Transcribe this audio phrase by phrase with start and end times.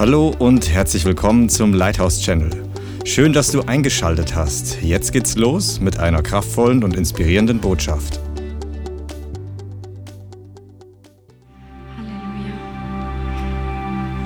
[0.00, 2.48] Hallo und herzlich willkommen zum Lighthouse Channel.
[3.04, 4.80] Schön, dass du eingeschaltet hast.
[4.80, 8.18] Jetzt geht's los mit einer kraftvollen und inspirierenden Botschaft.
[11.98, 12.56] Halleluja.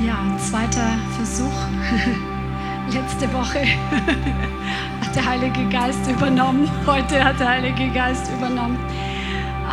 [0.06, 1.66] Ja, zweiter Versuch.
[2.94, 3.62] Letzte Woche
[5.00, 6.70] hat der Heilige Geist übernommen.
[6.86, 8.78] Heute hat der Heilige Geist übernommen.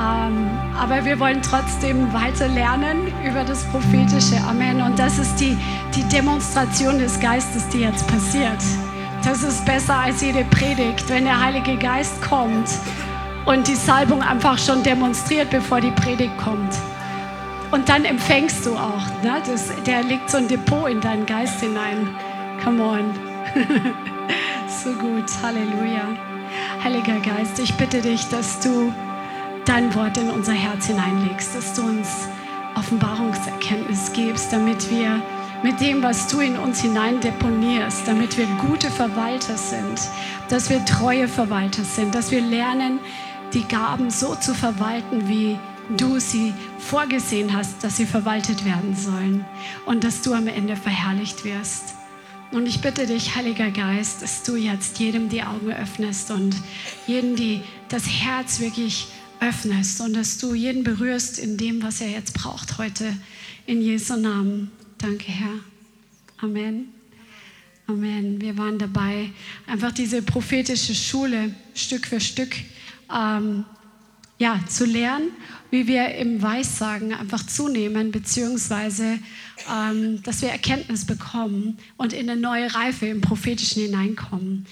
[0.02, 0.50] Ähm,
[0.80, 4.38] aber wir wollen trotzdem weiter lernen über das Prophetische.
[4.48, 4.82] Amen.
[4.82, 5.56] Und das ist die,
[5.96, 8.62] die Demonstration des Geistes, die jetzt passiert.
[9.23, 12.68] Das ist besser als jede Predigt, wenn der Heilige Geist kommt
[13.45, 16.73] und die Salbung einfach schon demonstriert, bevor die Predigt kommt.
[17.70, 19.06] Und dann empfängst du auch.
[19.23, 19.42] Ne?
[19.45, 22.09] Das, der legt so ein Depot in deinen Geist hinein.
[22.64, 23.14] Come on.
[24.68, 25.30] so gut.
[25.44, 26.02] Halleluja.
[26.84, 28.92] Heiliger Geist, ich bitte dich, dass du
[29.66, 32.08] dein Wort in unser Herz hineinlegst, dass du uns
[32.76, 35.22] Offenbarungserkenntnis gibst, damit wir
[35.64, 40.00] mit dem, was du in uns hinein deponierst, damit wir gute Verwalter sind,
[40.50, 43.00] dass wir treue Verwalter sind, dass wir lernen,
[43.53, 45.59] die Gaben so zu verwalten, wie
[45.98, 49.46] du sie vorgesehen hast, dass sie verwaltet werden sollen
[49.86, 51.96] und dass du am Ende verherrlicht wirst.
[52.52, 56.56] Und ich bitte dich, Heiliger Geist, dass du jetzt jedem die Augen öffnest und
[57.08, 59.08] jedem die, das Herz wirklich
[59.42, 63.14] öffnest und dass du jeden berührst in dem, was er jetzt braucht heute.
[63.66, 64.72] In Jesu Namen.
[64.97, 65.59] Danke, Herr.
[66.38, 66.89] Amen.
[67.88, 68.39] Amen.
[68.39, 69.31] Wir waren dabei,
[69.67, 72.56] einfach diese prophetische Schule Stück für Stück
[73.14, 73.66] ähm,
[74.38, 75.31] ja, zu lernen,
[75.72, 79.19] wie wir im Weissagen einfach zunehmen, beziehungsweise
[79.72, 84.66] ähm, dass wir Erkenntnis bekommen und in eine neue Reife im Prophetischen hineinkommen.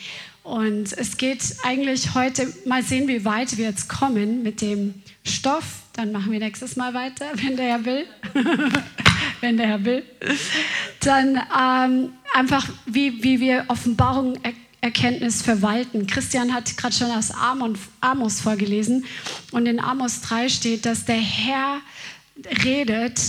[0.44, 5.84] Und es geht eigentlich heute, mal sehen, wie weit wir jetzt kommen mit dem Stoff.
[5.94, 8.06] Dann machen wir nächstes Mal weiter, wenn der Herr will.
[9.42, 10.04] wenn der Herr will.
[11.02, 14.38] Dann ähm, einfach, wie, wie wir Offenbarung
[14.82, 16.08] Erkenntnis verwalten.
[16.08, 17.32] Christian hat gerade schon aus
[18.00, 19.06] Amos vorgelesen.
[19.52, 21.82] Und in Amos 3 steht, dass der Herr
[22.64, 23.20] redet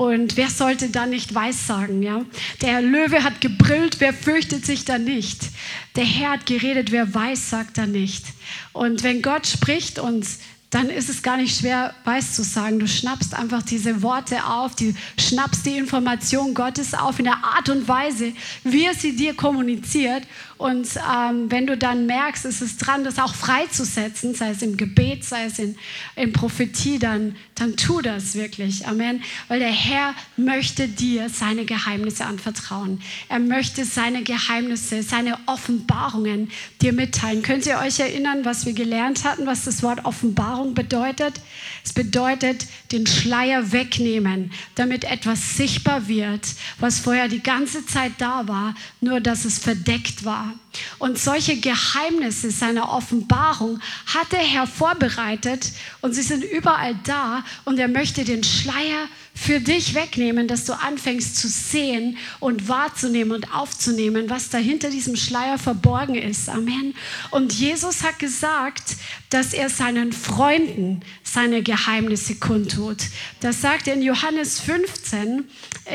[0.00, 2.02] und wer sollte da nicht Weissagen?
[2.02, 2.24] Ja?
[2.62, 5.50] Der Löwe hat gebrüllt, wer fürchtet sich da nicht?
[5.94, 8.24] Der Herr hat geredet, wer weiß, sagt da nicht.
[8.72, 10.38] Und wenn Gott spricht uns
[10.70, 12.78] dann ist es gar nicht schwer, weiß zu sagen.
[12.78, 17.68] Du schnappst einfach diese Worte auf, du schnappst die Information Gottes auf in der Art
[17.68, 18.32] und Weise,
[18.62, 20.22] wie er sie dir kommuniziert.
[20.60, 24.76] Und ähm, wenn du dann merkst, es ist dran, das auch freizusetzen, sei es im
[24.76, 25.74] Gebet, sei es in,
[26.16, 28.86] in Prophetie, dann, dann tu das wirklich.
[28.86, 29.22] Amen.
[29.48, 33.00] Weil der Herr möchte dir seine Geheimnisse anvertrauen.
[33.30, 36.50] Er möchte seine Geheimnisse, seine Offenbarungen
[36.82, 37.40] dir mitteilen.
[37.40, 41.40] Könnt ihr euch erinnern, was wir gelernt hatten, was das Wort Offenbarung bedeutet?
[41.82, 46.46] Es bedeutet den Schleier wegnehmen, damit etwas sichtbar wird,
[46.78, 50.49] was vorher die ganze Zeit da war, nur dass es verdeckt war.
[50.98, 57.78] Und solche Geheimnisse seiner Offenbarung hat der Herr vorbereitet und sie sind überall da und
[57.78, 63.54] er möchte den Schleier für dich wegnehmen, dass du anfängst zu sehen und wahrzunehmen und
[63.54, 66.48] aufzunehmen, was da hinter diesem Schleier verborgen ist.
[66.48, 66.94] Amen.
[67.30, 68.96] Und Jesus hat gesagt,
[69.30, 72.98] dass er seinen Freunden seine Geheimnisse kundtut.
[73.40, 75.44] Das sagt er in Johannes 15.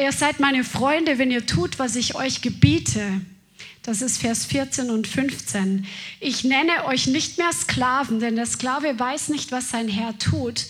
[0.01, 3.21] Ihr seid meine Freunde, wenn ihr tut, was ich euch gebiete.
[3.85, 5.85] Das ist Vers 14 und 15.
[6.19, 10.65] Ich nenne euch nicht mehr Sklaven, denn der Sklave weiß nicht, was sein Herr tut.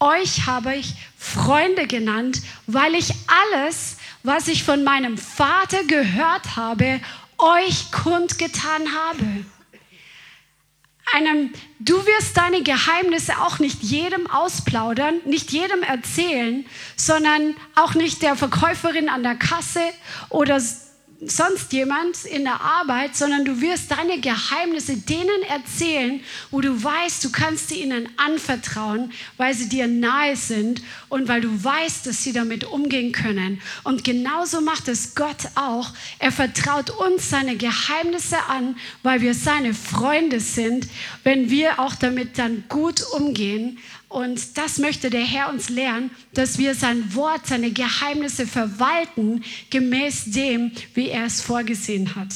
[0.00, 3.12] Euch habe ich Freunde genannt, weil ich
[3.52, 7.02] alles, was ich von meinem Vater gehört habe,
[7.36, 9.44] euch kundgetan habe.
[11.12, 16.64] Einem, du wirst deine Geheimnisse auch nicht jedem ausplaudern, nicht jedem erzählen,
[16.96, 19.82] sondern auch nicht der Verkäuferin an der Kasse
[20.30, 20.58] oder
[21.26, 26.20] sonst jemand in der Arbeit, sondern du wirst deine Geheimnisse denen erzählen,
[26.50, 31.40] wo du weißt, du kannst sie ihnen anvertrauen, weil sie dir nahe sind und weil
[31.40, 33.60] du weißt, dass sie damit umgehen können.
[33.82, 35.90] Und genauso macht es Gott auch.
[36.18, 40.88] Er vertraut uns seine Geheimnisse an, weil wir seine Freunde sind,
[41.22, 43.78] wenn wir auch damit dann gut umgehen.
[44.14, 50.26] Und das möchte der Herr uns lernen, dass wir sein Wort, seine Geheimnisse verwalten, gemäß
[50.26, 52.28] dem, wie er es vorgesehen hat.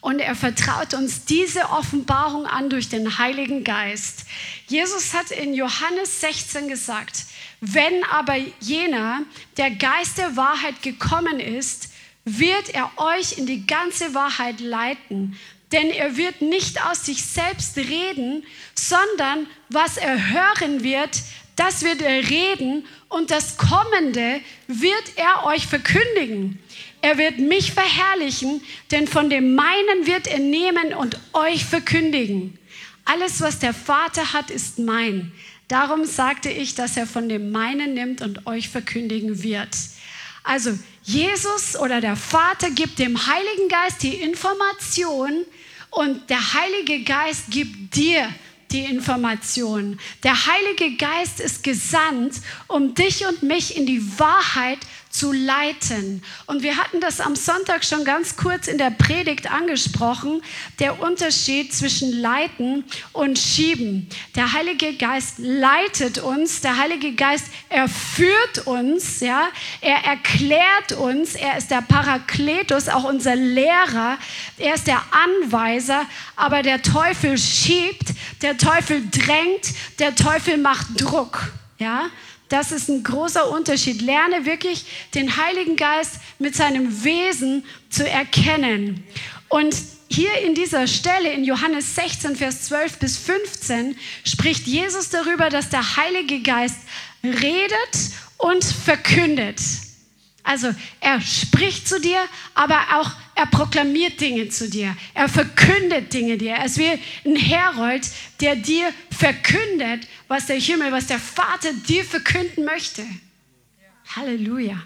[0.00, 4.26] Und er vertraut uns diese Offenbarung an durch den Heiligen Geist.
[4.68, 7.24] Jesus hat in Johannes 16 gesagt,
[7.60, 9.22] wenn aber jener,
[9.56, 11.90] der Geist der Wahrheit gekommen ist,
[12.24, 15.36] wird er euch in die ganze Wahrheit leiten.
[15.72, 18.44] Denn er wird nicht aus sich selbst reden,
[18.74, 21.22] sondern was er hören wird,
[21.56, 26.58] das wird er reden und das Kommende wird er euch verkündigen.
[27.02, 32.58] er wird mich verherrlichen, denn von dem meinen wird er nehmen und euch verkündigen.
[33.04, 35.32] Alles, was der Vater hat, ist mein.
[35.68, 39.76] Darum sagte ich, dass er von dem meinen nimmt und euch verkündigen wird.
[40.42, 45.44] Also Jesus oder der Vater gibt dem Heiligen Geist die Information
[45.90, 48.28] und der Heilige Geist gibt dir
[48.70, 49.98] die Information.
[50.22, 52.34] Der Heilige Geist ist gesandt,
[52.68, 54.78] um dich und mich in die Wahrheit
[55.10, 56.22] zu leiten.
[56.46, 60.40] Und wir hatten das am Sonntag schon ganz kurz in der Predigt angesprochen,
[60.78, 64.08] der Unterschied zwischen leiten und schieben.
[64.36, 69.48] Der Heilige Geist leitet uns, der Heilige Geist erführt uns, ja,
[69.80, 74.16] er erklärt uns, er ist der Parakletus, auch unser Lehrer,
[74.58, 76.06] er ist der Anweiser,
[76.36, 82.10] aber der Teufel schiebt, der Teufel drängt, der Teufel macht Druck, ja?
[82.50, 84.02] Das ist ein großer Unterschied.
[84.02, 89.04] Lerne wirklich den Heiligen Geist mit seinem Wesen zu erkennen.
[89.48, 89.74] Und
[90.10, 95.70] hier in dieser Stelle in Johannes 16, Vers 12 bis 15 spricht Jesus darüber, dass
[95.70, 96.78] der Heilige Geist
[97.22, 99.60] redet und verkündet.
[100.42, 102.20] Also er spricht zu dir,
[102.54, 104.96] aber auch er proklamiert Dinge zu dir.
[105.14, 106.52] Er verkündet Dinge dir.
[106.52, 108.08] Er ist wie ein Herold,
[108.40, 113.04] der dir verkündet, was der Himmel, was der Vater dir verkünden möchte.
[114.16, 114.82] Halleluja.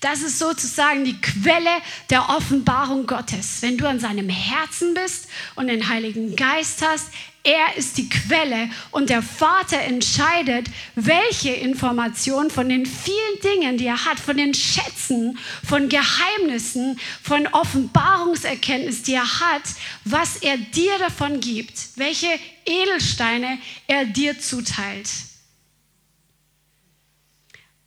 [0.00, 1.70] Das ist sozusagen die Quelle
[2.08, 3.60] der Offenbarung Gottes.
[3.60, 7.08] Wenn du an seinem Herzen bist und den Heiligen Geist hast,
[7.42, 13.86] er ist die Quelle und der Vater entscheidet, welche Informationen von den vielen Dingen, die
[13.86, 19.62] er hat, von den Schätzen, von Geheimnissen, von Offenbarungserkenntnis, die er hat,
[20.04, 22.28] was er dir davon gibt, welche
[22.66, 25.08] Edelsteine er dir zuteilt.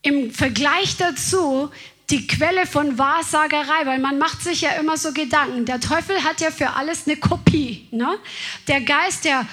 [0.02, 1.70] Im Vergleich dazu
[2.10, 5.66] die Quelle von Wahrsagerei, weil man macht sich ja immer so Gedanken.
[5.66, 7.88] Der Teufel hat ja für alles eine Kopie.
[7.92, 8.18] Ne?
[8.68, 9.46] Der Geist der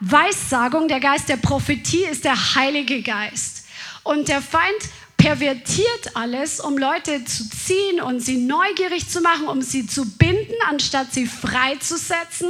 [0.00, 3.66] Weissagung, der Geist der Prophetie ist der Heilige Geist.
[4.02, 4.80] Und der Feind
[5.20, 10.54] pervertiert alles, um Leute zu ziehen und sie neugierig zu machen, um sie zu binden,
[10.66, 12.48] anstatt sie freizusetzen.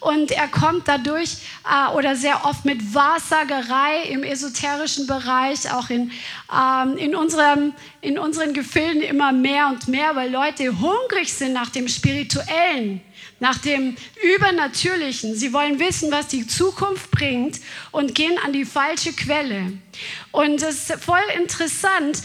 [0.00, 6.12] Und er kommt dadurch äh, oder sehr oft mit Wahrsagerei im esoterischen Bereich, auch in,
[6.54, 7.72] ähm, in, unserem,
[8.02, 13.00] in unseren Gefilden immer mehr und mehr, weil Leute hungrig sind nach dem Spirituellen
[13.40, 13.96] nach dem
[14.36, 15.34] Übernatürlichen.
[15.34, 17.58] Sie wollen wissen, was die Zukunft bringt
[17.92, 19.72] und gehen an die falsche Quelle.
[20.32, 22.22] Und es ist voll interessant.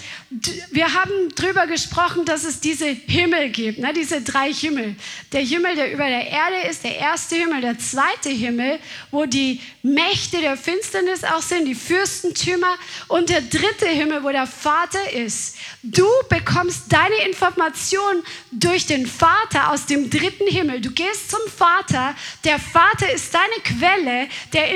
[0.71, 3.93] Wir haben darüber gesprochen, dass es diese Himmel gibt, ne?
[3.93, 4.95] diese drei Himmel.
[5.31, 8.79] Der Himmel, der über der Erde ist, der erste Himmel, der zweite Himmel,
[9.11, 12.75] wo die Mächte der Finsternis auch sind, die Fürstentümer
[13.07, 15.57] und der dritte Himmel, wo der Vater ist.
[15.81, 20.81] Du bekommst deine Information durch den Vater aus dem dritten Himmel.
[20.81, 22.15] Du gehst zum Vater.
[22.43, 24.75] Der Vater ist deine Quelle der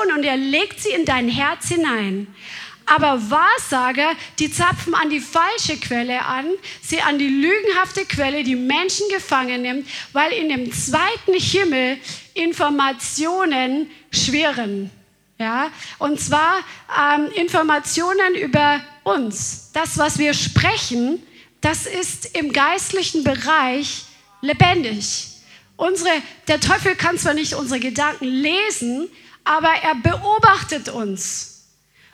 [0.00, 2.26] Information und er legt sie in dein Herz hinein.
[2.86, 6.46] Aber Wahrsager, die zapfen an die falsche Quelle an,
[6.82, 11.98] sie an die lügenhafte Quelle, die Menschen gefangen nimmt, weil in dem zweiten Himmel
[12.34, 14.90] Informationen schwirren.
[15.38, 15.70] Ja?
[15.98, 16.58] Und zwar
[16.98, 19.70] ähm, Informationen über uns.
[19.72, 21.22] Das, was wir sprechen,
[21.60, 24.02] das ist im geistlichen Bereich
[24.40, 25.28] lebendig.
[25.76, 26.10] Unsere,
[26.48, 29.08] der Teufel kann zwar nicht unsere Gedanken lesen,
[29.44, 31.50] aber er beobachtet uns.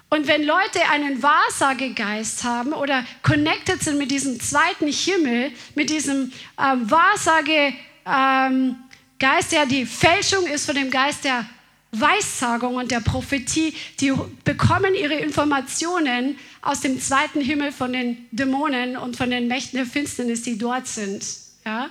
[0.09, 6.33] Und wenn Leute einen Wahrsagegeist haben oder connected sind mit diesem zweiten Himmel, mit diesem
[6.59, 8.77] ähm, Wahrsagegeist, ähm,
[9.21, 11.45] der die Fälschung ist von dem Geist der
[11.91, 14.13] Weissagung und der Prophetie, die
[14.45, 19.87] bekommen ihre Informationen aus dem zweiten Himmel von den Dämonen und von den Mächten der
[19.87, 21.25] Finsternis, die dort sind.
[21.65, 21.91] Ja?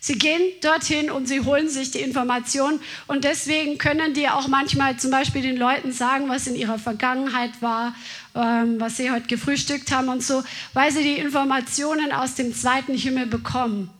[0.00, 4.96] Sie gehen dorthin und sie holen sich die Information und deswegen können die auch manchmal
[4.96, 7.94] zum Beispiel den Leuten sagen, was in ihrer Vergangenheit war,
[8.34, 12.94] ähm, was sie heute gefrühstückt haben und so, weil sie die Informationen aus dem zweiten
[12.94, 13.90] Himmel bekommen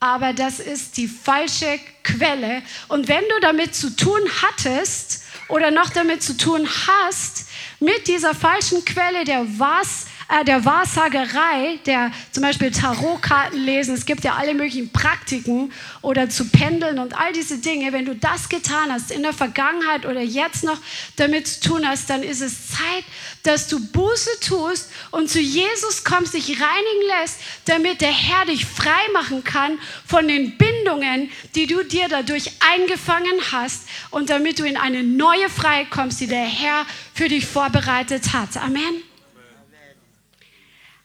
[0.00, 2.62] aber das ist die falsche Quelle.
[2.88, 7.48] Und wenn du damit zu tun hattest oder noch damit zu tun hast,
[7.80, 14.04] mit dieser falschen Quelle der was äh, der Wahrsagerei, der zum Beispiel Tarotkarten lesen, es
[14.04, 17.92] gibt ja alle möglichen Praktiken oder zu pendeln und all diese Dinge.
[17.92, 20.78] Wenn du das getan hast in der Vergangenheit oder jetzt noch
[21.16, 23.04] damit zu tun hast, dann ist es Zeit,
[23.42, 28.66] dass du Buße tust und zu Jesus kommst, dich reinigen lässt, damit der Herr dich
[28.66, 34.64] frei machen kann von den Bindungen, die du dir dadurch eingefangen hast und damit du
[34.64, 38.56] in eine neue Freiheit kommst, die der Herr für dich vorbereitet hat.
[38.58, 39.07] Amen.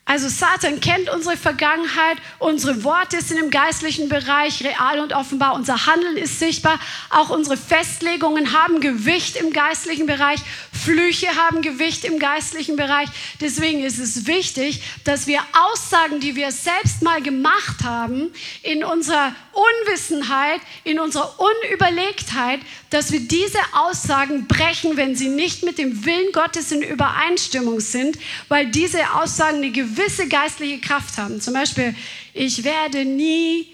[0.06, 5.86] Also Satan kennt unsere Vergangenheit, unsere Worte sind im geistlichen Bereich real und offenbar, unser
[5.86, 10.40] Handeln ist sichtbar, auch unsere Festlegungen haben Gewicht im geistlichen Bereich,
[10.72, 13.08] Flüche haben Gewicht im geistlichen Bereich.
[13.40, 18.30] Deswegen ist es wichtig, dass wir Aussagen, die wir selbst mal gemacht haben,
[18.62, 22.60] in unserer Unwissenheit, in unserer Unüberlegtheit,
[22.94, 28.16] dass wir diese Aussagen brechen, wenn sie nicht mit dem Willen Gottes in Übereinstimmung sind,
[28.46, 31.40] weil diese Aussagen eine gewisse geistliche Kraft haben.
[31.40, 31.92] Zum Beispiel,
[32.34, 33.66] ich werde nie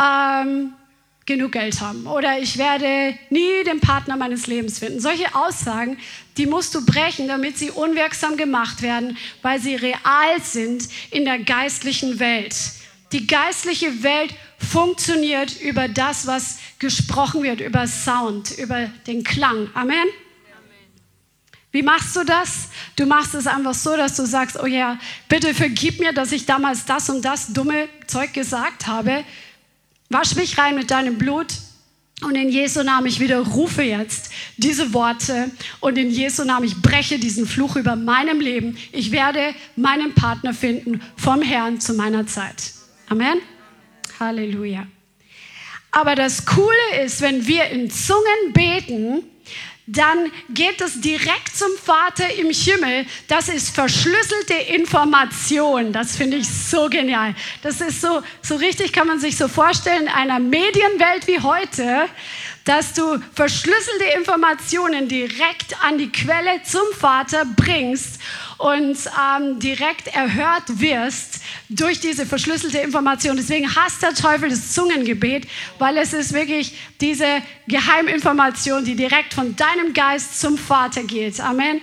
[0.00, 0.72] ähm,
[1.26, 5.00] genug Geld haben oder ich werde nie den Partner meines Lebens finden.
[5.00, 5.98] Solche Aussagen,
[6.36, 11.40] die musst du brechen, damit sie unwirksam gemacht werden, weil sie real sind in der
[11.40, 12.54] geistlichen Welt.
[13.12, 19.68] Die geistliche Welt funktioniert über das, was gesprochen wird, über Sound, über den Klang.
[19.74, 20.06] Amen.
[21.72, 22.68] Wie machst du das?
[22.96, 24.98] Du machst es einfach so, dass du sagst, oh ja,
[25.28, 29.24] bitte vergib mir, dass ich damals das und das dumme Zeug gesagt habe.
[30.08, 31.46] Wasch mich rein mit deinem Blut.
[32.22, 37.18] Und in Jesu Namen, ich widerrufe jetzt diese Worte und in Jesu Namen, ich breche
[37.18, 38.76] diesen Fluch über meinem Leben.
[38.92, 42.74] Ich werde meinen Partner finden vom Herrn zu meiner Zeit.
[43.10, 43.42] Amen.
[44.20, 44.86] Halleluja.
[45.90, 49.24] Aber das Coole ist, wenn wir in Zungen beten,
[49.88, 53.06] dann geht es direkt zum Vater im Himmel.
[53.26, 55.92] Das ist verschlüsselte Information.
[55.92, 57.34] Das finde ich so genial.
[57.62, 62.08] Das ist so, so richtig, kann man sich so vorstellen, in einer Medienwelt wie heute,
[62.70, 68.20] dass du verschlüsselte Informationen direkt an die Quelle zum Vater bringst
[68.58, 73.36] und ähm, direkt erhört wirst durch diese verschlüsselte Information.
[73.36, 75.48] Deswegen hasst der Teufel das Zungengebet,
[75.80, 81.40] weil es ist wirklich diese Geheiminformation, die direkt von deinem Geist zum Vater geht.
[81.40, 81.80] Amen.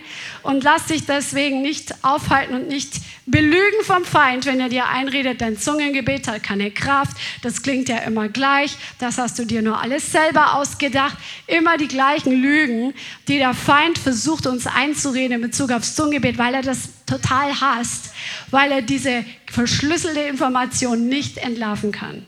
[0.48, 5.42] Und lass dich deswegen nicht aufhalten und nicht belügen vom Feind, wenn er dir einredet,
[5.42, 9.82] dein Zungengebet hat keine Kraft, das klingt ja immer gleich, das hast du dir nur
[9.82, 11.18] alles selber ausgedacht.
[11.48, 12.94] Immer die gleichen Lügen,
[13.28, 18.14] die der Feind versucht uns einzureden in Bezug aufs Zungengebet, weil er das total hasst,
[18.50, 22.26] weil er diese verschlüsselte Information nicht entlarven kann.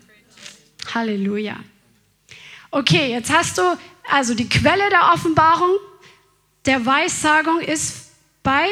[0.94, 1.56] Halleluja.
[2.70, 3.62] Okay, jetzt hast du
[4.12, 5.72] also die Quelle der Offenbarung,
[6.66, 8.09] der Weissagung ist
[8.44, 8.70] bei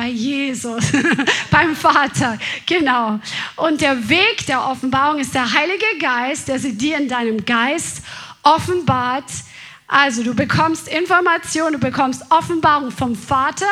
[0.00, 0.92] bei Jesus,
[1.50, 3.20] beim Vater, genau.
[3.56, 8.02] Und der Weg der Offenbarung ist der Heilige Geist, der sie dir in deinem Geist
[8.42, 9.30] offenbart.
[9.86, 13.66] Also du bekommst Information, du bekommst Offenbarung vom Vater,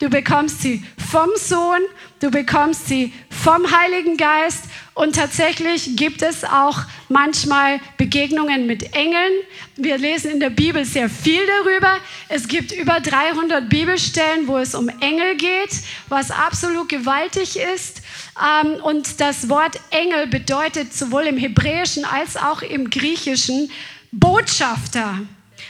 [0.00, 1.80] du bekommst sie vom Sohn,
[2.18, 4.64] du bekommst sie vom Heiligen Geist
[5.00, 6.78] und tatsächlich gibt es auch
[7.08, 9.32] manchmal Begegnungen mit Engeln.
[9.76, 11.96] Wir lesen in der Bibel sehr viel darüber.
[12.28, 15.70] Es gibt über 300 Bibelstellen, wo es um Engel geht,
[16.10, 18.02] was absolut gewaltig ist.
[18.38, 23.70] Ähm, und das Wort Engel bedeutet sowohl im Hebräischen als auch im Griechischen
[24.12, 25.20] Botschafter.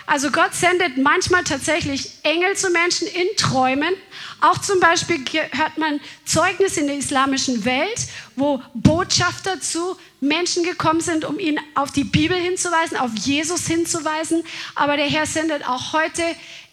[0.08, 3.94] Also Gott sendet manchmal tatsächlich Engel zu Menschen in Träumen.
[4.40, 8.06] Auch zum Beispiel hört man Zeugnis in der islamischen Welt,
[8.36, 14.42] wo Botschafter zu Menschen gekommen sind, um ihn auf die Bibel hinzuweisen, auf Jesus hinzuweisen.
[14.74, 16.22] Aber der Herr sendet auch heute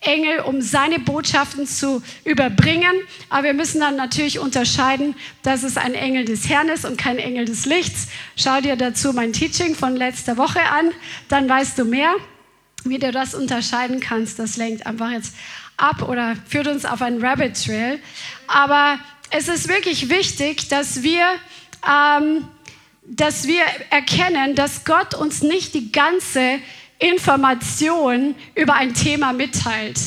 [0.02, 2.94] Engel, um seine Botschaften zu überbringen.
[3.30, 7.18] Aber wir müssen dann natürlich unterscheiden, dass es ein Engel des Herrn ist und kein
[7.18, 8.08] Engel des Lichts.
[8.36, 10.92] Schau dir dazu mein Teaching von letzter Woche an,
[11.30, 12.14] dann weißt du mehr.
[12.84, 15.34] Wie du das unterscheiden kannst, das lenkt einfach jetzt
[15.78, 18.00] ab oder führt uns auf einen Rabbit Trail.
[18.48, 21.26] Aber es ist wirklich wichtig, dass wir,
[21.88, 22.48] ähm,
[23.06, 26.60] dass wir erkennen, dass Gott uns nicht die ganze
[27.00, 30.00] Information über ein Thema mitteilt.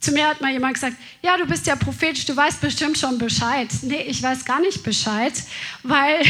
[0.00, 3.18] Zu mir hat mal jemand gesagt, ja, du bist ja prophetisch, du weißt bestimmt schon
[3.18, 3.68] Bescheid.
[3.82, 5.32] Nee, ich weiß gar nicht Bescheid,
[5.84, 6.22] weil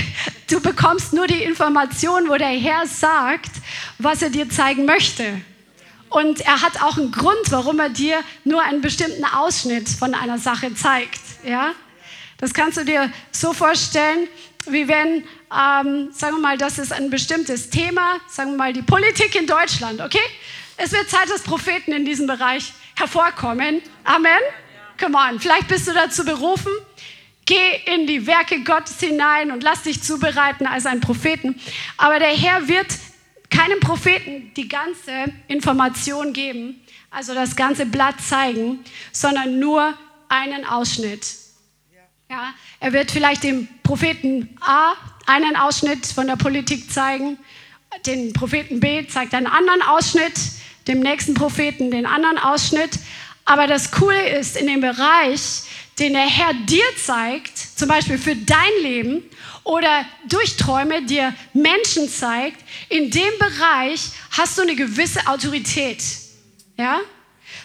[0.50, 3.50] du bekommst nur die Information, wo der Herr sagt,
[3.96, 5.40] was er dir zeigen möchte.
[6.12, 10.38] Und er hat auch einen Grund, warum er dir nur einen bestimmten Ausschnitt von einer
[10.38, 11.20] Sache zeigt.
[11.42, 11.72] Ja?
[12.36, 14.28] Das kannst du dir so vorstellen,
[14.66, 18.82] wie wenn, ähm, sagen wir mal, das ist ein bestimmtes Thema, sagen wir mal die
[18.82, 20.20] Politik in Deutschland, okay?
[20.76, 23.80] Es wird Zeit, dass Propheten in diesem Bereich hervorkommen.
[24.04, 24.40] Amen?
[25.00, 26.72] Come on, vielleicht bist du dazu berufen.
[27.46, 31.60] Geh in die Werke Gottes hinein und lass dich zubereiten als ein Propheten.
[31.96, 32.86] Aber der Herr wird
[33.52, 35.12] keinem Propheten die ganze
[35.46, 36.80] Information geben,
[37.10, 38.80] also das ganze Blatt zeigen,
[39.12, 39.94] sondern nur
[40.28, 41.26] einen Ausschnitt.
[42.30, 44.94] Ja, er wird vielleicht dem Propheten A
[45.26, 47.38] einen Ausschnitt von der Politik zeigen,
[48.06, 50.32] den Propheten B zeigt einen anderen Ausschnitt,
[50.88, 52.98] dem nächsten Propheten den anderen Ausschnitt.
[53.44, 55.62] Aber das Coole ist, in dem Bereich,
[55.98, 59.22] den der Herr dir zeigt, zum Beispiel für dein Leben
[59.64, 66.02] oder durch Träume dir Menschen zeigt, in dem Bereich hast du eine gewisse Autorität.
[66.76, 67.00] Ja?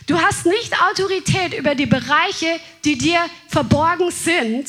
[0.05, 4.67] Du hast nicht Autorität über die Bereiche, die dir verborgen sind,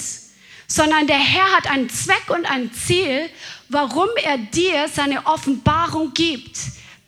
[0.67, 3.29] sondern der Herr hat einen Zweck und ein Ziel,
[3.69, 6.59] warum er dir seine Offenbarung gibt,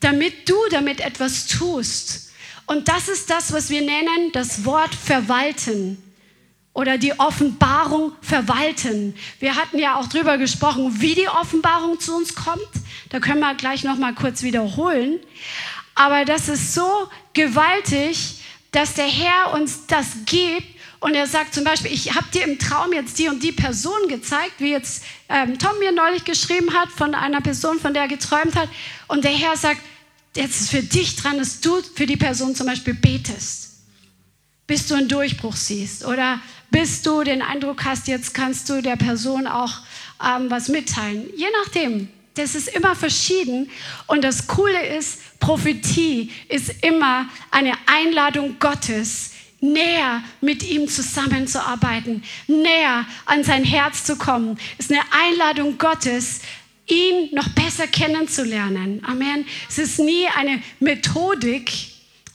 [0.01, 2.31] damit du damit etwas tust.
[2.67, 6.10] Und das ist das, was wir nennen das Wort verwalten
[6.73, 9.15] oder die Offenbarung verwalten.
[9.41, 12.61] Wir hatten ja auch darüber gesprochen, wie die Offenbarung zu uns kommt.
[13.09, 15.19] Da können wir gleich noch mal kurz wiederholen.
[15.95, 18.37] Aber das ist so gewaltig,
[18.71, 20.79] dass der Herr uns das gibt.
[21.01, 24.09] Und er sagt zum Beispiel, ich habe dir im Traum jetzt die und die Person
[24.09, 28.09] gezeigt, wie jetzt ähm, Tom mir neulich geschrieben hat von einer Person, von der er
[28.09, 28.69] geträumt hat.
[29.09, 29.81] Und der Herr sagt,
[30.37, 33.71] jetzt ist für dich dran, dass du für die Person zum Beispiel betest
[34.71, 38.97] bis du einen Durchbruch siehst oder bis du den Eindruck hast, jetzt kannst du der
[38.97, 39.73] Person auch
[40.25, 41.29] ähm, was mitteilen.
[41.37, 42.09] Je nachdem.
[42.35, 43.71] Das ist immer verschieden.
[44.07, 53.05] Und das Coole ist, Prophetie ist immer eine Einladung Gottes, näher mit ihm zusammenzuarbeiten, näher
[53.27, 54.59] an sein Herz zu kommen.
[54.79, 56.41] Ist eine Einladung Gottes,
[56.87, 59.03] ihn noch besser kennenzulernen.
[59.05, 59.45] Amen.
[59.69, 61.73] Es ist nie eine Methodik,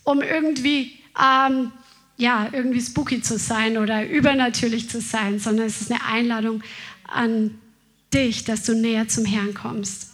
[0.04, 1.72] um irgendwie ähm,
[2.18, 6.64] ja, irgendwie spooky zu sein oder übernatürlich zu sein, sondern es ist eine Einladung
[7.04, 7.60] an
[8.14, 10.12] dich, dass du näher zum Herrn kommst.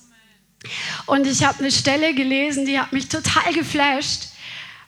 [1.06, 4.30] Und ich habe eine Stelle gelesen, die hat mich total geflasht,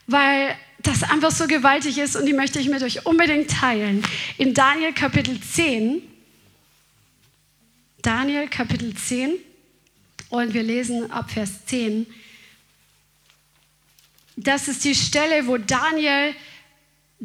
[0.06, 4.02] weil das einfach so gewaltig ist und die möchte ich mit euch unbedingt teilen.
[4.36, 6.02] In Daniel Kapitel 10,
[8.02, 9.32] Daniel Kapitel 10
[10.28, 12.06] und wir lesen ab Vers 10.
[14.36, 16.34] Das ist die Stelle, wo Daniel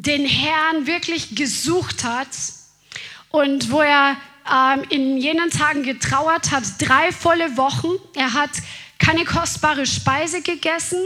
[0.06, 2.28] den Herrn wirklich gesucht hat
[3.30, 4.16] und wo er
[4.50, 7.88] ähm, in jenen Tagen getrauert hat, drei volle Wochen.
[8.14, 8.50] Er hat
[8.98, 11.04] keine kostbare Speise gegessen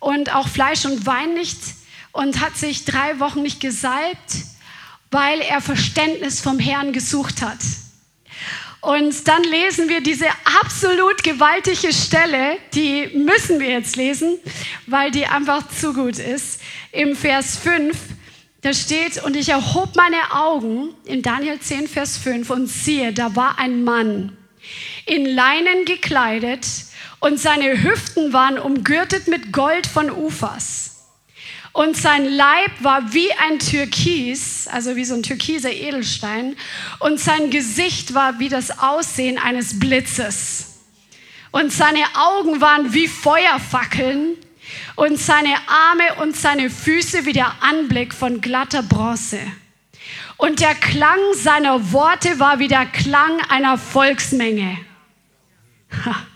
[0.00, 1.58] und auch Fleisch und Wein nicht
[2.12, 4.36] und hat sich drei Wochen nicht gesalbt,
[5.10, 7.58] weil er Verständnis vom Herrn gesucht hat.
[8.80, 10.28] Und dann lesen wir diese
[10.62, 14.38] absolut gewaltige Stelle, die müssen wir jetzt lesen,
[14.86, 16.60] weil die einfach zu gut ist.
[16.92, 17.96] Im Vers 5,
[18.64, 23.36] da steht, und ich erhob meine Augen in Daniel 10, Vers 5 und siehe, da
[23.36, 24.38] war ein Mann
[25.04, 26.66] in Leinen gekleidet
[27.20, 31.08] und seine Hüften waren umgürtet mit Gold von Ufers.
[31.74, 36.56] Und sein Leib war wie ein Türkis, also wie so ein türkiser Edelstein.
[37.00, 40.76] Und sein Gesicht war wie das Aussehen eines Blitzes.
[41.50, 44.36] Und seine Augen waren wie Feuerfackeln.
[44.96, 49.40] Und seine Arme und seine Füße wie der Anblick von glatter Bronze.
[50.36, 54.78] Und der Klang seiner Worte war wie der Klang einer Volksmenge.
[56.04, 56.26] Ha.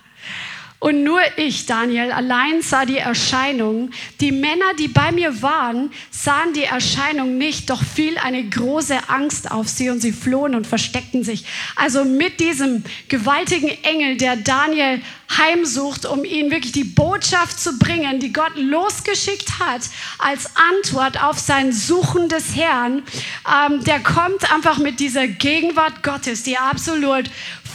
[0.79, 3.91] Und nur ich, Daniel, allein sah die Erscheinung.
[4.21, 9.51] Die Männer, die bei mir waren, sahen die Erscheinung nicht, doch fiel eine große Angst
[9.51, 11.43] auf sie und sie flohen und versteckten sich.
[11.75, 15.01] Also mit diesem gewaltigen Engel, der Daniel
[15.37, 19.81] heimsucht, um ihnen wirklich die Botschaft zu bringen, die Gott losgeschickt hat
[20.17, 23.03] als Antwort auf sein Suchen des Herrn,
[23.45, 27.25] ähm, der kommt einfach mit dieser Gegenwart Gottes, die absolut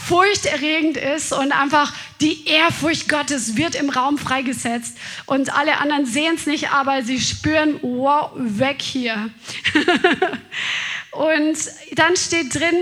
[0.07, 6.35] furchterregend ist und einfach die Ehrfurcht Gottes wird im Raum freigesetzt und alle anderen sehen
[6.35, 9.29] es nicht, aber sie spüren, wow, weg hier.
[11.11, 11.57] und
[11.95, 12.75] dann steht drin,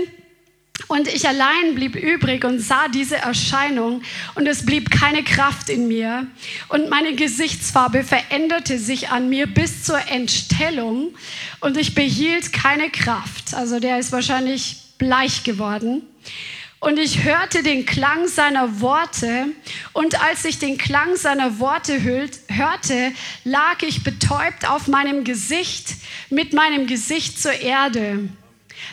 [0.88, 4.02] und ich allein blieb übrig und sah diese Erscheinung
[4.34, 6.26] und es blieb keine Kraft in mir
[6.68, 11.14] und meine Gesichtsfarbe veränderte sich an mir bis zur Entstellung
[11.60, 13.54] und ich behielt keine Kraft.
[13.54, 16.02] Also der ist wahrscheinlich bleich geworden.
[16.84, 19.46] Und ich hörte den Klang seiner Worte.
[19.94, 25.94] Und als ich den Klang seiner Worte hörte, lag ich betäubt auf meinem Gesicht
[26.28, 28.28] mit meinem Gesicht zur Erde.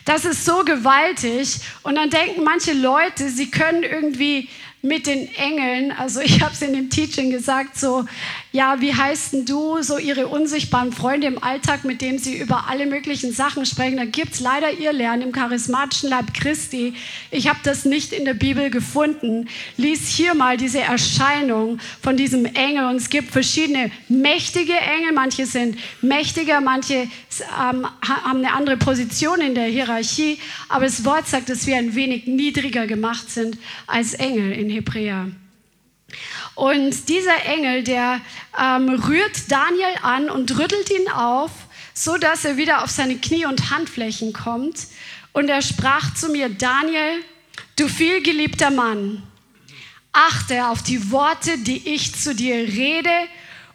[0.05, 1.57] Das ist so gewaltig.
[1.83, 4.47] Und dann denken manche Leute, sie können irgendwie
[4.83, 8.05] mit den Engeln, also ich habe es in dem Teaching gesagt, so,
[8.51, 12.67] ja, wie heißt denn du, so ihre unsichtbaren Freunde im Alltag, mit denen sie über
[12.67, 13.97] alle möglichen Sachen sprechen.
[13.97, 16.95] Da gibt es leider ihr Lernen im charismatischen Leib Christi.
[17.29, 19.47] Ich habe das nicht in der Bibel gefunden.
[19.77, 22.85] Lies hier mal diese Erscheinung von diesem Engel.
[22.85, 25.13] Und es gibt verschiedene mächtige Engel.
[25.13, 30.39] Manche sind mächtiger, manche ähm, haben eine andere Position in der Hierarchie.
[30.69, 35.31] Aber das Wort sagt, dass wir ein wenig niedriger gemacht sind als Engel in Hebräer.
[36.55, 38.21] Und dieser Engel, der
[38.59, 41.51] ähm, rührt Daniel an und rüttelt ihn auf,
[41.93, 44.87] so dass er wieder auf seine Knie und Handflächen kommt.
[45.33, 47.23] Und er sprach zu mir, Daniel,
[47.77, 49.23] du vielgeliebter Mann,
[50.11, 53.27] achte auf die Worte, die ich zu dir rede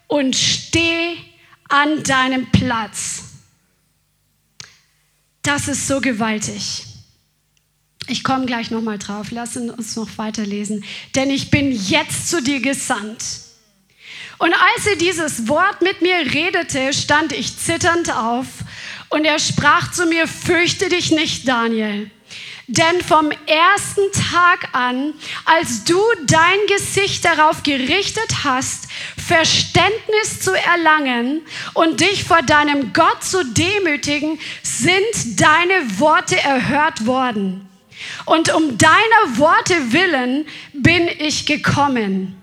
[0.07, 1.17] und steh
[1.69, 3.23] an deinem Platz.
[5.43, 6.96] Das ist so gewaltig.
[8.09, 9.29] Ich komme gleich nochmal drauf.
[9.31, 10.85] Lass uns noch weiterlesen.
[11.15, 13.25] Denn ich bin jetzt zu dir gesandt.
[14.39, 18.47] Und als er dieses Wort mit mir redete, stand ich zitternd auf
[19.09, 22.11] und er sprach zu mir, fürchte dich nicht, Daniel.
[22.69, 25.15] Denn vom ersten Tag an,
[25.45, 31.43] als du dein Gesicht darauf gerichtet hast, Verständnis zu erlangen
[31.75, 37.69] und dich vor deinem Gott zu demütigen, sind deine Worte erhört worden.
[38.25, 42.37] Und um deiner Worte willen bin ich gekommen.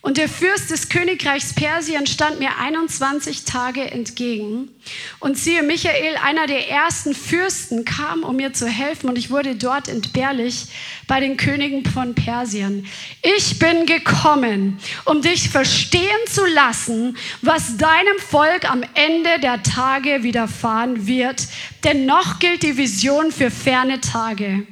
[0.00, 4.70] Und der Fürst des Königreichs Persien stand mir 21 Tage entgegen.
[5.18, 9.08] Und siehe, Michael, einer der ersten Fürsten, kam, um mir zu helfen.
[9.08, 10.66] Und ich wurde dort entbehrlich
[11.08, 12.86] bei den Königen von Persien.
[13.22, 20.22] Ich bin gekommen, um dich verstehen zu lassen, was deinem Volk am Ende der Tage
[20.22, 21.48] widerfahren wird.
[21.82, 24.64] Denn noch gilt die Vision für ferne Tage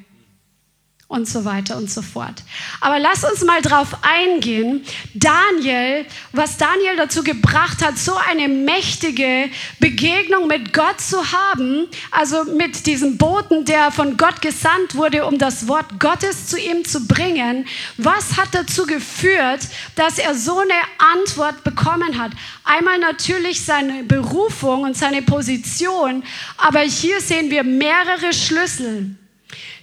[1.08, 2.42] und so weiter und so fort.
[2.80, 4.84] Aber lass uns mal drauf eingehen.
[5.14, 12.42] Daniel, was Daniel dazu gebracht hat, so eine mächtige Begegnung mit Gott zu haben, also
[12.44, 17.06] mit diesem Boten, der von Gott gesandt wurde, um das Wort Gottes zu ihm zu
[17.06, 17.68] bringen.
[17.98, 19.60] Was hat dazu geführt,
[19.94, 20.74] dass er so eine
[21.14, 22.32] Antwort bekommen hat?
[22.64, 26.24] Einmal natürlich seine Berufung und seine Position,
[26.56, 29.14] aber hier sehen wir mehrere Schlüssel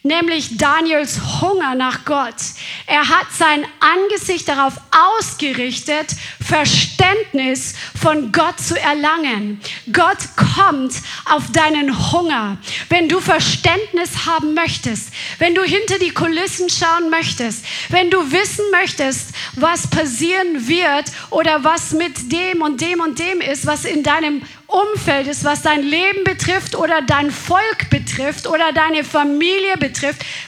[0.04, 2.36] nämlich Daniels Hunger nach Gott.
[2.88, 4.74] Er hat sein Angesicht darauf
[5.18, 6.08] ausgerichtet,
[6.46, 9.62] Verständnis von Gott zu erlangen.
[9.92, 10.94] Gott kommt
[11.26, 12.58] auf deinen Hunger.
[12.90, 18.66] Wenn du Verständnis haben möchtest, wenn du hinter die Kulissen schauen möchtest, wenn du wissen
[18.72, 24.04] möchtest, was passieren wird oder was mit dem und dem und dem ist, was in
[24.04, 29.93] deinem Umfeld ist, was dein Leben betrifft oder dein Volk betrifft oder deine Familie betrifft.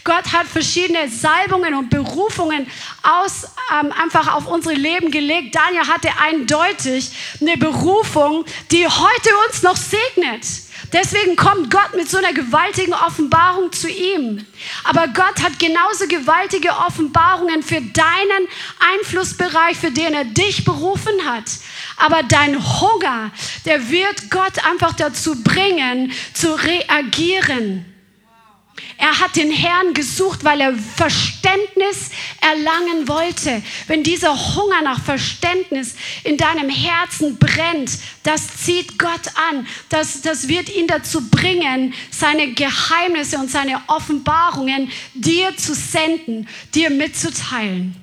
[0.03, 2.67] Gott hat verschiedene Salbungen und Berufungen
[3.03, 3.45] aus,
[3.79, 5.55] ähm, einfach auf unsere Leben gelegt.
[5.55, 10.45] Daniel hatte eindeutig eine Berufung, die heute uns noch segnet.
[10.93, 14.45] Deswegen kommt Gott mit so einer gewaltigen Offenbarung zu ihm.
[14.84, 18.47] Aber Gott hat genauso gewaltige Offenbarungen für deinen
[18.93, 21.45] Einflussbereich, für den er dich berufen hat.
[21.97, 23.31] Aber dein Hunger,
[23.65, 27.94] der wird Gott einfach dazu bringen, zu reagieren.
[28.97, 32.11] Er hat den Herrn gesucht, weil er Verständnis
[32.41, 33.61] erlangen wollte.
[33.88, 37.91] Wenn dieser Hunger nach Verständnis in deinem Herzen brennt,
[38.23, 39.67] das zieht Gott an.
[39.89, 46.89] Das, das wird ihn dazu bringen, seine Geheimnisse und seine Offenbarungen dir zu senden, dir
[46.89, 47.95] mitzuteilen.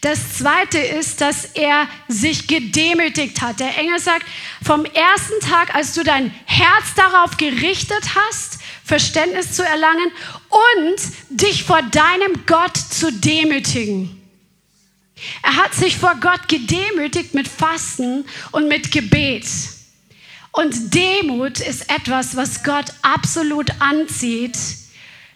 [0.00, 3.60] Das zweite ist, dass er sich gedemütigt hat.
[3.60, 4.24] Der Engel sagt,
[4.62, 10.10] vom ersten Tag, als du dein Herz darauf gerichtet hast, Verständnis zu erlangen
[10.48, 10.96] und
[11.28, 14.14] dich vor deinem Gott zu demütigen.
[15.42, 19.46] Er hat sich vor Gott gedemütigt mit Fasten und mit Gebet.
[20.52, 24.56] Und Demut ist etwas, was Gott absolut anzieht.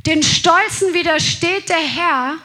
[0.07, 2.39] Den Stolzen widersteht der Herr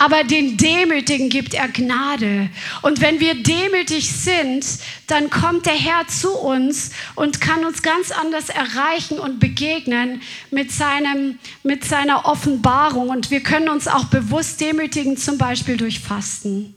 [0.00, 2.50] aber den Demütigen gibt er Gnade.
[2.82, 4.64] Und wenn wir demütig sind,
[5.08, 10.70] dann kommt der Herr zu uns und kann uns ganz anders erreichen und begegnen mit,
[10.70, 13.08] seinem, mit seiner Offenbarung.
[13.08, 16.76] Und wir können uns auch bewusst demütigen, zum Beispiel durch Fasten,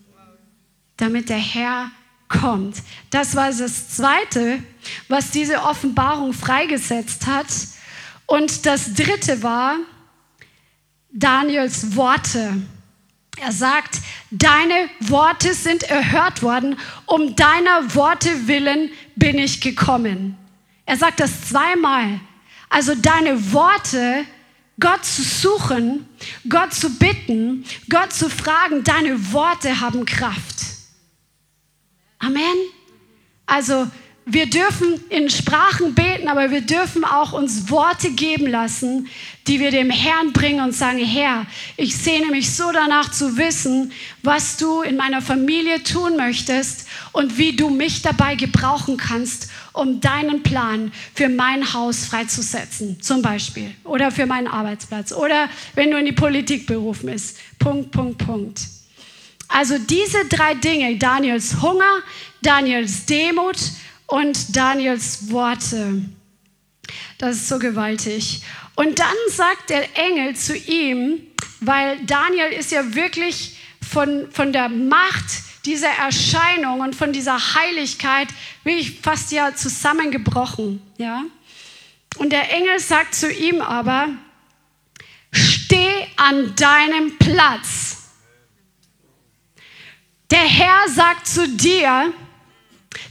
[0.97, 1.91] damit der Herr
[2.27, 2.77] kommt.
[3.11, 4.63] Das war das Zweite,
[5.09, 7.45] was diese Offenbarung freigesetzt hat.
[8.25, 9.77] Und das Dritte war
[11.11, 12.63] Daniels Worte.
[13.37, 20.37] Er sagt, deine Worte sind erhört worden, um deiner Worte willen bin ich gekommen.
[20.85, 22.19] Er sagt das zweimal.
[22.69, 24.25] Also deine Worte,
[24.79, 26.07] Gott zu suchen,
[26.49, 30.65] Gott zu bitten, Gott zu fragen, deine Worte haben Kraft.
[32.19, 32.55] Amen.
[33.45, 33.87] Also
[34.31, 39.09] wir dürfen in Sprachen beten, aber wir dürfen auch uns Worte geben lassen,
[39.45, 43.91] die wir dem Herrn bringen und sagen, Herr, ich sehne mich so danach zu wissen,
[44.23, 49.99] was du in meiner Familie tun möchtest und wie du mich dabei gebrauchen kannst, um
[49.99, 55.97] deinen Plan für mein Haus freizusetzen, zum Beispiel, oder für meinen Arbeitsplatz, oder wenn du
[55.97, 57.37] in die Politik berufen bist.
[57.59, 58.61] Punkt, Punkt, Punkt.
[59.49, 62.01] Also diese drei Dinge, Daniels Hunger,
[62.41, 63.57] Daniels Demut
[64.11, 66.01] und Daniels Worte.
[67.17, 68.41] Das ist so gewaltig.
[68.75, 71.21] Und dann sagt der Engel zu ihm,
[71.61, 75.25] weil Daniel ist ja wirklich von, von der Macht
[75.65, 78.27] dieser Erscheinung und von dieser Heiligkeit
[78.63, 80.81] wirklich fast ja zusammengebrochen.
[80.97, 81.23] Ja?
[82.17, 84.09] Und der Engel sagt zu ihm aber,
[85.31, 88.09] steh an deinem Platz.
[90.31, 92.13] Der Herr sagt zu dir,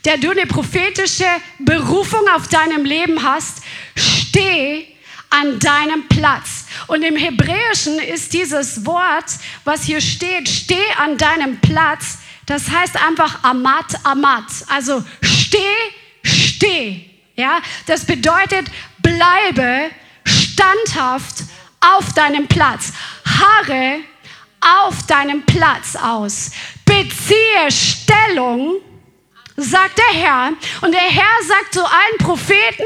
[0.04, 1.26] der du eine prophetische
[1.58, 3.62] Berufung auf deinem Leben hast,
[3.94, 4.86] steh
[5.30, 6.66] an deinem Platz.
[6.86, 9.26] Und im Hebräischen ist dieses Wort,
[9.64, 14.46] was hier steht, steh an deinem Platz, das heißt einfach amat, amat.
[14.68, 15.58] Also steh,
[16.24, 17.04] steh.
[17.36, 18.66] Ja, das bedeutet,
[18.98, 19.90] bleibe
[20.24, 21.44] standhaft
[21.80, 22.92] auf deinem Platz.
[23.24, 24.00] Harre
[24.60, 26.50] auf deinem Platz aus.
[26.84, 28.80] Beziehe Stellung
[29.62, 30.52] sagt der Herr.
[30.80, 32.84] Und der Herr sagt zu allen Propheten,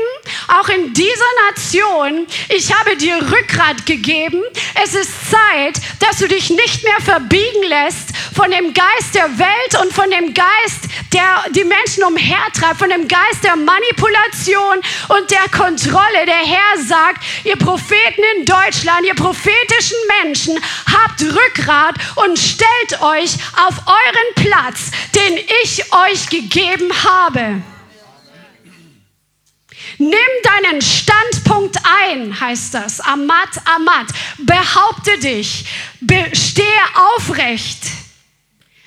[0.48, 4.42] auch in dieser Nation, ich habe dir Rückgrat gegeben.
[4.82, 9.82] Es ist Zeit, dass du dich nicht mehr verbiegen lässt von dem Geist der Welt
[9.82, 15.48] und von dem Geist, der die Menschen umhertreibt, von dem Geist der Manipulation und der
[15.56, 16.26] Kontrolle.
[16.26, 23.34] Der Herr sagt, ihr Propheten in Deutschland, ihr prophetischen Menschen, habt Rückgrat und stellt euch
[23.66, 26.63] auf euren Platz, den ich euch gegeben
[27.04, 27.62] habe.
[29.98, 33.00] Nimm deinen Standpunkt ein, heißt das.
[33.00, 34.06] Amat, amat.
[34.38, 35.66] Behaupte dich.
[36.32, 36.66] Stehe
[37.16, 37.78] aufrecht.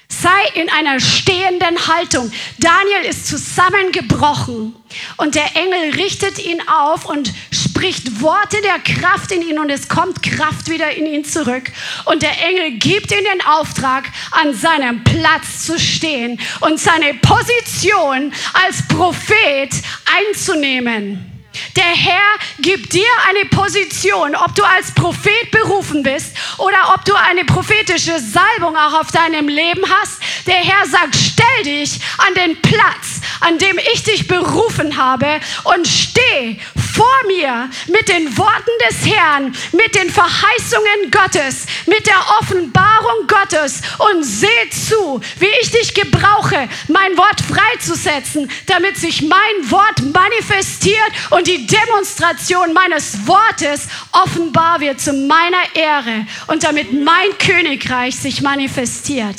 [0.10, 2.32] Sei in einer stehenden Haltung.
[2.58, 4.76] Daniel ist zusammengebrochen
[5.18, 9.88] und der Engel richtet ihn auf und spricht Worte der Kraft in ihn und es
[9.88, 11.72] kommt Kraft wieder in ihn zurück.
[12.06, 18.34] Und der Engel gibt ihm den Auftrag, an seinem Platz zu stehen und seine Position
[18.54, 19.70] als Prophet
[20.06, 21.34] einzunehmen.
[21.76, 27.14] Der Herr gibt dir eine Position, ob du als Prophet berufen bist oder ob du
[27.16, 30.20] eine prophetische Salbung auch auf deinem Leben hast.
[30.46, 35.88] Der Herr sagt, stell dich an den Platz, an dem ich dich berufen habe und
[35.88, 36.60] steh
[36.98, 43.82] vor mir mit den Worten des Herrn, mit den Verheißungen Gottes, mit der Offenbarung Gottes
[44.00, 50.98] und seh zu, wie ich dich gebrauche, mein Wort freizusetzen, damit sich mein Wort manifestiert
[51.30, 58.42] und die Demonstration meines Wortes offenbar wird zu meiner Ehre und damit mein Königreich sich
[58.42, 59.38] manifestiert.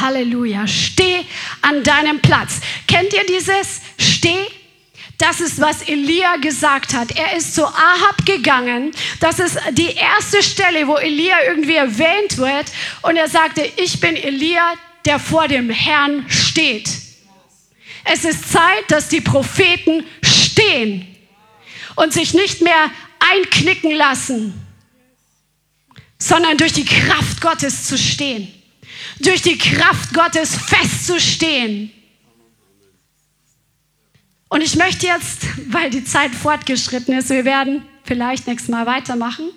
[0.00, 0.66] Halleluja.
[0.66, 1.24] Steh
[1.62, 2.60] an deinem Platz.
[2.86, 4.46] Kennt ihr dieses Steh?
[5.18, 7.16] Das ist, was Elia gesagt hat.
[7.16, 8.92] Er ist zu Ahab gegangen.
[9.20, 12.66] Das ist die erste Stelle, wo Elia irgendwie erwähnt wird.
[13.02, 14.74] Und er sagte, ich bin Elia,
[15.06, 16.90] der vor dem Herrn steht.
[18.04, 21.06] Es ist Zeit, dass die Propheten stehen
[21.96, 24.54] und sich nicht mehr einknicken lassen,
[26.18, 28.52] sondern durch die Kraft Gottes zu stehen.
[29.20, 31.90] Durch die Kraft Gottes festzustehen.
[34.48, 39.50] Und ich möchte jetzt, weil die Zeit fortgeschritten ist, wir werden vielleicht nächstes Mal weitermachen,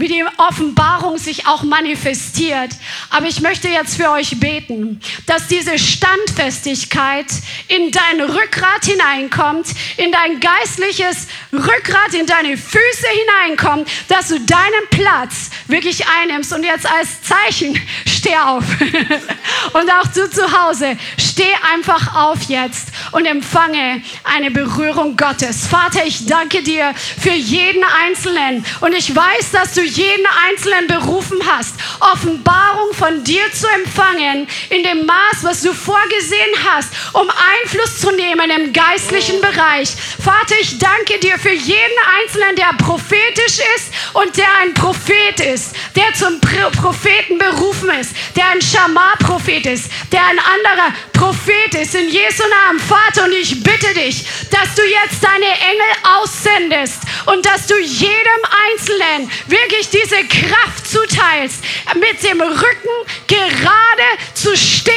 [0.00, 2.70] wie die Offenbarung sich auch manifestiert.
[3.10, 7.26] Aber ich möchte jetzt für euch beten, dass diese Standfestigkeit
[7.68, 13.06] in dein Rückgrat hineinkommt, in dein geistliches Rückgrat, in deine Füße
[13.46, 16.52] hineinkommt, dass du deinen Platz wirklich einnimmst.
[16.52, 18.64] Und jetzt als Zeichen, steh auf.
[19.72, 25.66] und auch du zu Hause, steh einfach auf jetzt und empfange eine Berührung Gottes.
[25.66, 28.64] Vater, ich danke dir für jeden Einzelnen.
[28.80, 34.82] Und ich weiß, dass du jeden Einzelnen berufen hast, Offenbarung von dir zu empfangen, in
[34.82, 39.90] dem Maß, was du vorgesehen hast, um Einfluss zu nehmen im geistlichen Bereich.
[40.22, 45.74] Vater, ich danke dir für jeden Einzelnen, der prophetisch ist und der ein Prophet ist,
[45.96, 51.94] der zum Propheten berufen ist, der ein Schamar-Prophet ist, der ein anderer Prophet ist.
[51.94, 57.44] In Jesu Namen, Vater, und ich bitte dich, dass du jetzt deine Engel aussendest und
[57.46, 61.64] dass du jedem Einzelnen wirklich diese Kraft zuteilst,
[61.94, 62.90] mit dem Rücken
[63.26, 64.02] gerade
[64.34, 64.94] zu stehen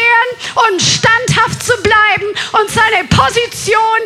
[0.67, 3.99] und standhaft zu bleiben und seine Position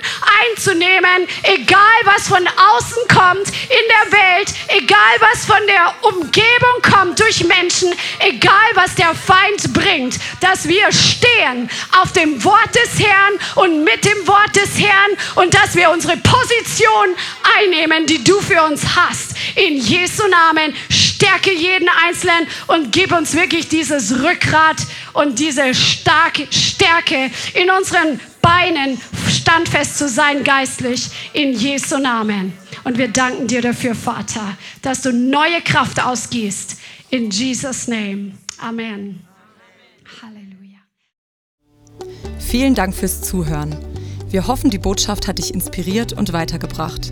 [0.49, 7.19] einzunehmen, egal was von außen kommt in der Welt, egal was von der Umgebung kommt
[7.19, 11.69] durch Menschen, egal was der Feind bringt, dass wir stehen
[12.01, 16.17] auf dem Wort des Herrn und mit dem Wort des Herrn und dass wir unsere
[16.17, 17.15] Position
[17.57, 19.35] einnehmen, die du für uns hast.
[19.55, 20.56] In Jesu Namen
[20.89, 24.77] stärke jeden Einzelnen und gib uns wirklich dieses Rückgrat
[25.13, 32.53] und diese starke Stärke in unseren Beinen standfest zu sein geistlich in Jesu Namen.
[32.83, 36.77] Und wir danken dir dafür, Vater, dass du neue Kraft ausgießt
[37.09, 38.33] in Jesus Name.
[38.59, 39.21] Amen.
[40.21, 40.79] Halleluja.
[42.39, 43.75] Vielen Dank fürs Zuhören.
[44.29, 47.11] Wir hoffen, die Botschaft hat dich inspiriert und weitergebracht.